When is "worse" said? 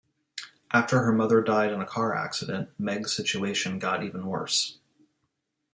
4.25-4.79